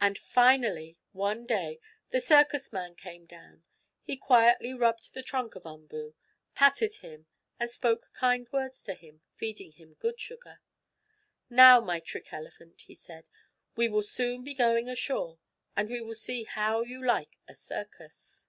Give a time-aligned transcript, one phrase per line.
[0.00, 1.80] And finally, one day,
[2.10, 3.64] the circus man came down.
[4.04, 6.14] He quietly rubbed the trunk of Umboo,
[6.54, 7.26] patted him,
[7.58, 10.60] and spoke kind words to him, feeding him good sugar.
[11.50, 13.26] "Now, my trick elephant," he said,
[13.74, 15.40] "we will soon be going ashore,
[15.74, 18.46] and we will see how you like a circus."